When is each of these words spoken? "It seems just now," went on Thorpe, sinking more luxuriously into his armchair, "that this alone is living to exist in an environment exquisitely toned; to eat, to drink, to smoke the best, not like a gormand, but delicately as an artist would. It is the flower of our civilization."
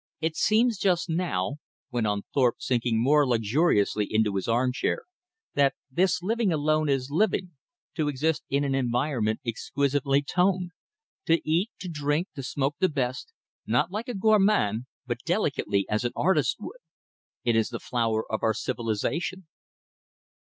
"It 0.19 0.35
seems 0.35 0.79
just 0.79 1.09
now," 1.11 1.57
went 1.91 2.07
on 2.07 2.23
Thorpe, 2.33 2.55
sinking 2.59 2.99
more 2.99 3.23
luxuriously 3.27 4.07
into 4.09 4.35
his 4.35 4.47
armchair, 4.47 5.03
"that 5.53 5.75
this 5.91 6.21
alone 6.23 6.89
is 6.89 7.11
living 7.11 7.51
to 7.93 8.07
exist 8.07 8.41
in 8.49 8.63
an 8.63 8.73
environment 8.73 9.41
exquisitely 9.45 10.23
toned; 10.23 10.71
to 11.27 11.39
eat, 11.47 11.69
to 11.81 11.87
drink, 11.87 12.29
to 12.33 12.41
smoke 12.41 12.77
the 12.79 12.89
best, 12.89 13.31
not 13.67 13.91
like 13.91 14.07
a 14.07 14.15
gormand, 14.15 14.87
but 15.05 15.21
delicately 15.23 15.85
as 15.87 16.03
an 16.03 16.13
artist 16.15 16.57
would. 16.59 16.79
It 17.43 17.55
is 17.55 17.69
the 17.69 17.79
flower 17.79 18.23
of 18.27 18.41
our 18.41 18.55
civilization." 18.55 19.45